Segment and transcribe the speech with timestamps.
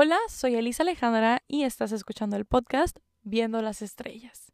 [0.00, 4.52] Hola, soy Elisa Alejandra y estás escuchando el podcast Viendo las Estrellas.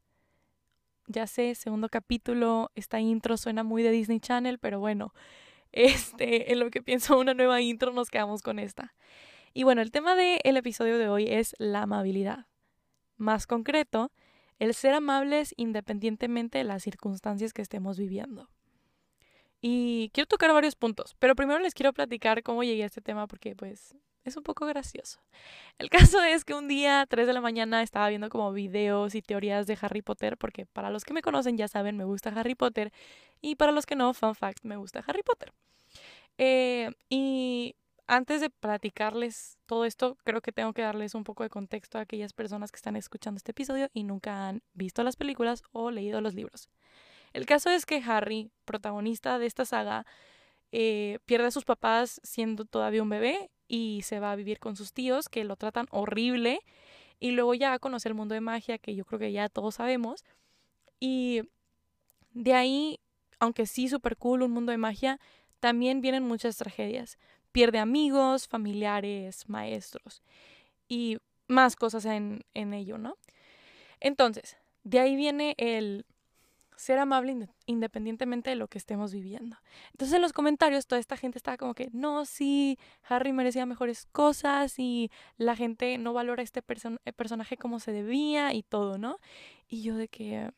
[1.07, 5.13] Ya sé, segundo capítulo, esta intro suena muy de Disney Channel, pero bueno,
[5.73, 8.95] este, en lo que pienso una nueva intro nos quedamos con esta.
[9.53, 12.47] Y bueno, el tema del episodio de hoy es la amabilidad.
[13.19, 14.13] Más concreto,
[14.59, 18.49] el ser amables independientemente de las circunstancias que estemos viviendo.
[19.61, 23.27] Y quiero tocar varios puntos, pero primero les quiero platicar cómo llegué a este tema
[23.27, 23.95] porque pues
[24.25, 25.21] es un poco gracioso.
[25.79, 29.23] El caso es que un día, 3 de la mañana, estaba viendo como videos y
[29.23, 32.55] teorías de Harry Potter, porque para los que me conocen ya saben, me gusta Harry
[32.55, 32.93] Potter,
[33.41, 35.53] y para los que no, fun fact, me gusta Harry Potter.
[36.39, 37.77] Eh, y
[38.07, 42.03] antes de platicarles todo esto, creo que tengo que darles un poco de contexto a
[42.03, 46.21] aquellas personas que están escuchando este episodio y nunca han visto las películas o leído
[46.21, 46.69] los libros.
[47.33, 50.07] El caso es que Harry, protagonista de esta saga,
[50.71, 54.77] eh, pierde a sus papás siendo todavía un bebé y se va a vivir con
[54.77, 56.61] sus tíos que lo tratan horrible
[57.21, 60.25] y luego ya conoce el mundo de magia que yo creo que ya todos sabemos
[61.01, 61.43] y
[62.33, 63.01] de ahí
[63.41, 65.21] aunque sí súper cool un mundo de magia
[65.61, 67.19] también vienen muchas tragedias.
[67.53, 70.23] Pierde amigos familiares maestros
[70.89, 73.17] y más cosas en, en ello no
[74.01, 76.05] entonces de ahí viene el
[76.77, 79.57] ser amable independientemente de lo que estemos viviendo.
[79.93, 84.07] Entonces en los comentarios toda esta gente estaba como que, no, sí, Harry merecía mejores
[84.13, 88.99] cosas y la gente no valora a este eh, personaje como se debía y todo,
[88.99, 89.19] ¿no?
[89.69, 90.51] Y yo de que,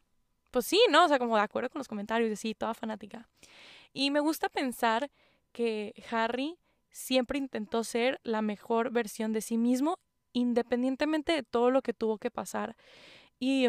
[0.51, 1.05] pues sí, ¿no?
[1.05, 3.29] O sea, como de acuerdo con los comentarios, de sí, toda fanática.
[3.93, 5.11] Y me gusta pensar
[5.53, 6.59] que Harry
[6.91, 9.99] siempre intentó ser la mejor versión de sí mismo,
[10.33, 12.77] independientemente de todo lo que tuvo que pasar.
[13.39, 13.69] Y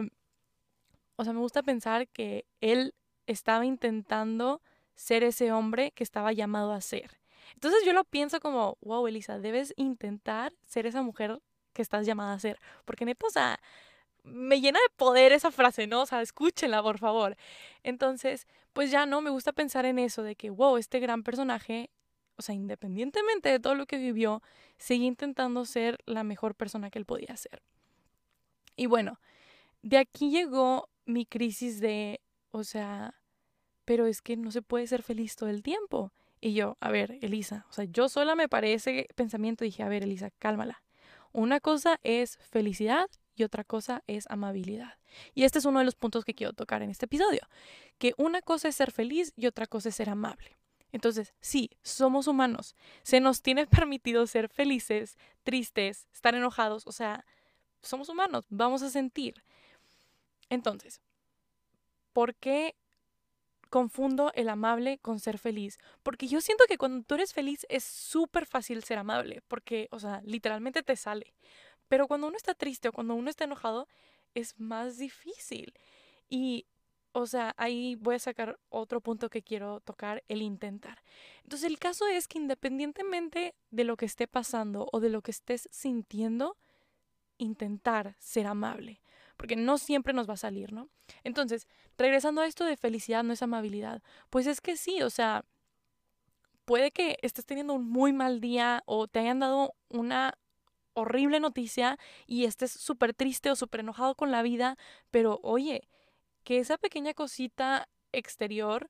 [1.17, 2.93] o sea, me gusta pensar que él
[3.25, 4.61] estaba intentando
[4.95, 7.19] ser ese hombre que estaba llamado a ser.
[7.53, 11.41] Entonces yo lo pienso como, wow, Elisa, debes intentar ser esa mujer
[11.73, 12.59] que estás llamada a ser.
[12.85, 13.59] Porque neta, o sea,
[14.23, 16.01] me llena de poder esa frase, ¿no?
[16.01, 17.35] O sea, escúchenla, por favor.
[17.83, 21.89] Entonces, pues ya no, me gusta pensar en eso, de que, wow, este gran personaje,
[22.37, 24.41] o sea, independientemente de todo lo que vivió,
[24.77, 27.63] sigue intentando ser la mejor persona que él podía ser.
[28.75, 29.19] Y bueno,
[29.81, 33.15] de aquí llegó mi crisis de, o sea,
[33.85, 36.11] pero es que no se puede ser feliz todo el tiempo.
[36.39, 39.83] Y yo, a ver, Elisa, o sea, yo sola me paré ese pensamiento y dije,
[39.83, 40.83] a ver, Elisa, cálmala.
[41.31, 44.97] Una cosa es felicidad y otra cosa es amabilidad.
[45.33, 47.41] Y este es uno de los puntos que quiero tocar en este episodio,
[47.97, 50.57] que una cosa es ser feliz y otra cosa es ser amable.
[50.91, 52.75] Entonces, sí, somos humanos.
[53.03, 57.25] Se nos tiene permitido ser felices, tristes, estar enojados, o sea,
[57.81, 59.43] somos humanos, vamos a sentir.
[60.49, 61.01] Entonces,
[62.13, 62.75] ¿por qué
[63.69, 65.77] confundo el amable con ser feliz?
[66.03, 69.99] Porque yo siento que cuando tú eres feliz es súper fácil ser amable, porque, o
[69.99, 71.33] sea, literalmente te sale.
[71.87, 73.87] Pero cuando uno está triste o cuando uno está enojado,
[74.33, 75.73] es más difícil.
[76.29, 76.65] Y,
[77.11, 81.03] o sea, ahí voy a sacar otro punto que quiero tocar, el intentar.
[81.43, 85.31] Entonces, el caso es que independientemente de lo que esté pasando o de lo que
[85.31, 86.57] estés sintiendo,
[87.37, 89.01] intentar ser amable
[89.37, 90.89] porque no siempre nos va a salir, ¿no?
[91.23, 91.67] Entonces,
[91.97, 95.45] regresando a esto de felicidad no es amabilidad, pues es que sí, o sea,
[96.65, 100.37] puede que estés teniendo un muy mal día o te hayan dado una
[100.93, 104.77] horrible noticia y estés súper triste o súper enojado con la vida,
[105.11, 105.87] pero oye,
[106.43, 108.89] que esa pequeña cosita exterior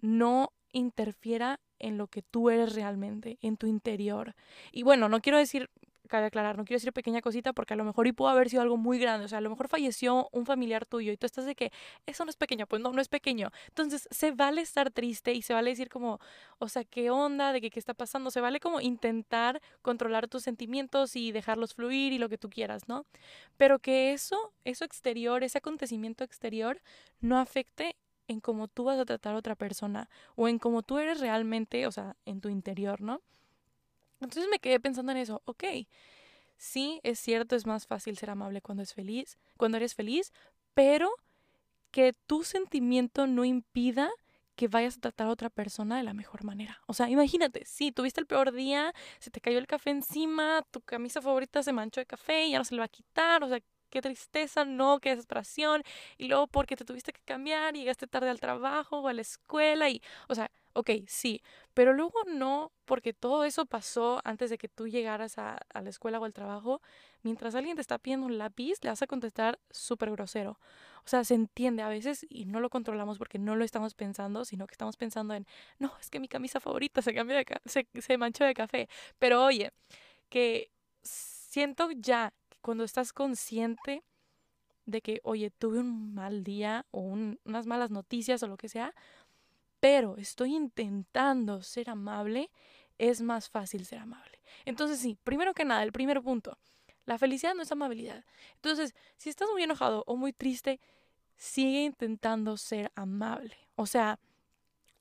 [0.00, 4.34] no interfiera en lo que tú eres realmente, en tu interior.
[4.72, 5.70] Y bueno, no quiero decir
[6.06, 8.62] cabe aclarar, no quiero decir pequeña cosita porque a lo mejor y pudo haber sido
[8.62, 11.44] algo muy grande, o sea, a lo mejor falleció un familiar tuyo y tú estás
[11.44, 11.72] de que
[12.06, 13.50] eso no es pequeño, pues no, no es pequeño.
[13.68, 16.20] Entonces, se vale estar triste y se vale decir como,
[16.58, 17.52] o sea, ¿qué onda?
[17.52, 18.30] ¿De qué, qué está pasando?
[18.30, 22.88] Se vale como intentar controlar tus sentimientos y dejarlos fluir y lo que tú quieras,
[22.88, 23.06] ¿no?
[23.56, 26.80] Pero que eso, eso exterior, ese acontecimiento exterior,
[27.20, 27.96] no afecte
[28.28, 31.86] en cómo tú vas a tratar a otra persona o en cómo tú eres realmente,
[31.86, 33.22] o sea, en tu interior, ¿no?
[34.20, 35.64] Entonces me quedé pensando en eso, ok,
[36.56, 40.32] sí, es cierto, es más fácil ser amable cuando es feliz, cuando eres feliz,
[40.74, 41.10] pero
[41.90, 44.10] que tu sentimiento no impida
[44.56, 46.80] que vayas a tratar a otra persona de la mejor manera.
[46.86, 50.80] O sea, imagínate, si tuviste el peor día, se te cayó el café encima, tu
[50.80, 53.48] camisa favorita se manchó de café y ya no se le va a quitar, o
[53.48, 53.60] sea,
[53.90, 55.82] qué tristeza, no, qué desesperación,
[56.18, 59.88] y luego porque te tuviste que cambiar, llegaste tarde al trabajo o a la escuela
[59.90, 61.42] y, o sea, ok, sí,
[61.74, 66.20] pero luego no, porque todo eso pasó antes de que tú llegaras a, la escuela
[66.20, 66.82] o al trabajo.
[67.22, 70.60] Mientras alguien te está pidiendo un lápiz, le vas a contestar súper grosero.
[71.04, 74.44] O sea, se entiende a veces y no lo controlamos porque no lo estamos pensando,
[74.44, 75.46] sino que estamos pensando en,
[75.78, 78.88] no, es que mi camisa favorita se, cambió de se, se manchó de café.
[79.18, 79.72] Pero oye,
[80.28, 80.70] que
[81.02, 82.32] siento ya
[82.66, 84.02] cuando estás consciente
[84.86, 88.92] de que, oye, tuve un mal día o unas malas noticias o lo que sea,
[89.78, 92.50] pero estoy intentando ser amable,
[92.98, 94.40] es más fácil ser amable.
[94.64, 96.58] Entonces sí, primero que nada, el primer punto,
[97.04, 98.24] la felicidad no es amabilidad.
[98.56, 100.80] Entonces, si estás muy enojado o muy triste,
[101.36, 103.56] sigue intentando ser amable.
[103.76, 104.18] O sea,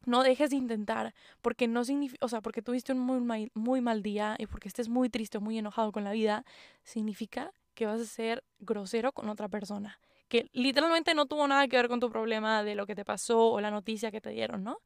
[0.05, 3.81] no dejes de intentar porque no significa, o sea, porque tuviste un muy mal, muy
[3.81, 6.45] mal día y porque estés muy triste o muy enojado con la vida,
[6.83, 11.77] significa que vas a ser grosero con otra persona, que literalmente no tuvo nada que
[11.77, 14.63] ver con tu problema de lo que te pasó o la noticia que te dieron,
[14.63, 14.79] ¿no?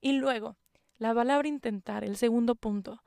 [0.00, 0.56] Y luego,
[0.98, 3.02] la palabra intentar, el segundo punto.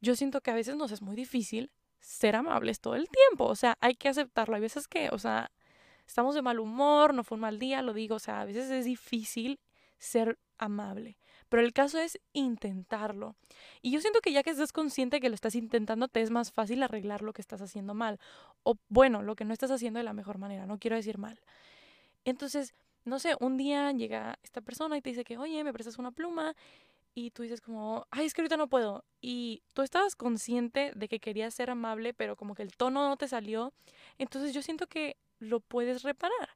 [0.00, 1.70] Yo siento que a veces nos es muy difícil
[2.00, 4.54] ser amables todo el tiempo, o sea, hay que aceptarlo.
[4.56, 5.50] Hay veces que, o sea,
[6.06, 8.70] estamos de mal humor, no fue un mal día, lo digo, o sea, a veces
[8.70, 9.58] es difícil
[9.98, 11.18] ser amable.
[11.48, 13.36] Pero el caso es intentarlo.
[13.82, 16.52] Y yo siento que ya que estás consciente que lo estás intentando, te es más
[16.52, 18.18] fácil arreglar lo que estás haciendo mal.
[18.62, 21.40] O bueno, lo que no estás haciendo de la mejor manera, no quiero decir mal.
[22.24, 22.74] Entonces,
[23.04, 26.10] no sé, un día llega esta persona y te dice que, oye, me prestas una
[26.10, 26.54] pluma.
[27.16, 29.04] Y tú dices como, ay, es que ahorita no puedo.
[29.20, 33.16] Y tú estabas consciente de que querías ser amable, pero como que el tono no
[33.16, 33.72] te salió.
[34.18, 36.48] Entonces yo siento que lo puedes reparar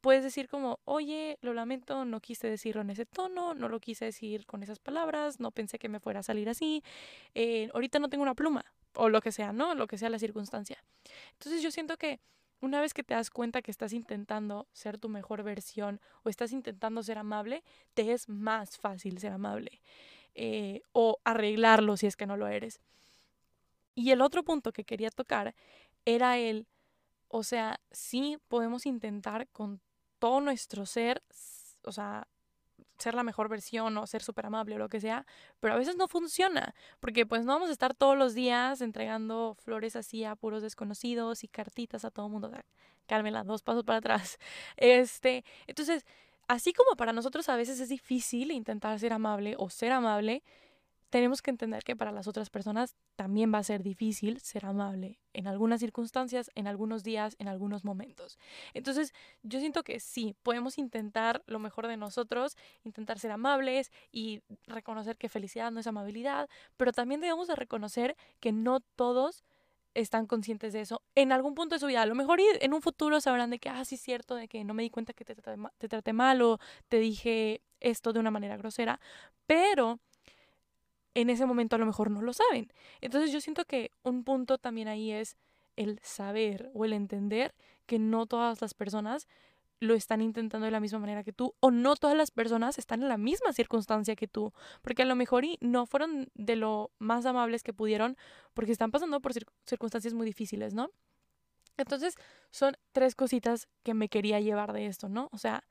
[0.00, 4.06] puedes decir como, oye, lo lamento, no quise decirlo en ese tono, no lo quise
[4.06, 6.82] decir con esas palabras, no pensé que me fuera a salir así,
[7.34, 8.64] eh, ahorita no tengo una pluma,
[8.94, 9.74] o lo que sea, ¿no?
[9.74, 10.82] Lo que sea la circunstancia.
[11.32, 12.20] Entonces yo siento que
[12.60, 16.52] una vez que te das cuenta que estás intentando ser tu mejor versión o estás
[16.52, 17.64] intentando ser amable,
[17.94, 19.80] te es más fácil ser amable
[20.34, 22.80] eh, o arreglarlo si es que no lo eres.
[23.94, 25.54] Y el otro punto que quería tocar
[26.04, 26.66] era el,
[27.28, 29.80] o sea, sí podemos intentar con
[30.20, 31.22] todo nuestro ser,
[31.84, 32.28] o sea,
[32.98, 35.26] ser la mejor versión o ser súper amable o lo que sea,
[35.58, 39.56] pero a veces no funciona, porque pues no vamos a estar todos los días entregando
[39.58, 42.48] flores así a puros desconocidos y cartitas a todo el mundo.
[42.48, 42.60] O
[43.06, 44.38] cálmela, dos pasos para atrás.
[44.76, 46.06] Este, entonces,
[46.46, 50.42] así como para nosotros a veces es difícil intentar ser amable o ser amable,
[51.10, 55.20] tenemos que entender que para las otras personas también va a ser difícil ser amable
[55.32, 58.38] en algunas circunstancias, en algunos días, en algunos momentos.
[58.74, 59.12] Entonces,
[59.42, 65.16] yo siento que sí, podemos intentar lo mejor de nosotros, intentar ser amables y reconocer
[65.18, 69.44] que felicidad no es amabilidad, pero también debemos de reconocer que no todos
[69.94, 72.02] están conscientes de eso en algún punto de su vida.
[72.02, 74.62] A lo mejor en un futuro sabrán de que, ah, sí es cierto, de que
[74.62, 76.58] no me di cuenta que te, te traté mal o
[76.88, 79.00] te dije esto de una manera grosera,
[79.46, 79.98] pero
[81.14, 82.72] en ese momento a lo mejor no lo saben.
[83.00, 85.36] Entonces yo siento que un punto también ahí es
[85.76, 87.54] el saber o el entender
[87.86, 89.26] que no todas las personas
[89.80, 93.02] lo están intentando de la misma manera que tú o no todas las personas están
[93.02, 94.52] en la misma circunstancia que tú,
[94.82, 98.16] porque a lo mejor y no fueron de lo más amables que pudieron
[98.52, 99.32] porque están pasando por
[99.64, 100.90] circunstancias muy difíciles, ¿no?
[101.78, 102.14] Entonces
[102.50, 105.30] son tres cositas que me quería llevar de esto, ¿no?
[105.32, 105.64] O sea,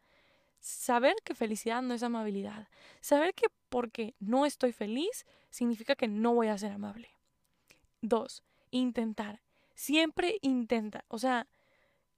[0.59, 2.67] saber que felicidad no es amabilidad.
[3.01, 7.09] Saber que porque no estoy feliz significa que no voy a ser amable.
[8.01, 9.41] Dos, intentar.
[9.75, 11.05] Siempre intenta.
[11.07, 11.47] O sea,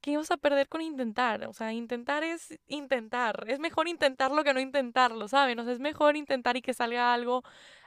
[0.02, 1.46] ¿qué vas a perder con intentar?
[1.46, 3.46] O sea, intentar es intentar.
[3.48, 5.60] Es mejor intentarlo que no intentarlo, ¿saben?
[5.60, 7.44] O sea, es mejor intentar y que salga algo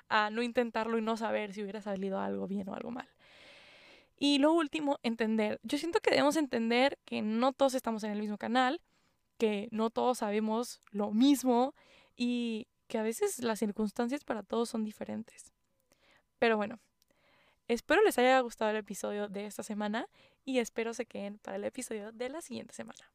[0.09, 3.09] a no intentarlo y no saber si hubiera salido algo bien o algo mal.
[4.17, 5.61] Y lo último, entender.
[5.63, 8.81] Yo siento que debemos entender que no todos estamos en el mismo canal
[9.39, 11.75] que no todos sabemos lo mismo
[12.17, 15.53] y que a veces las circunstancias para todos son diferentes.
[16.39, 16.79] Pero bueno,
[17.69, 20.09] espero les haya gustado el episodio de esta semana
[20.45, 23.14] y espero se queden para el episodio de la siguiente semana.